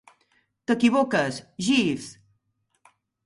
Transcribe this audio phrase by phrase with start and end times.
[0.65, 2.17] T'equivoques, Jeeves.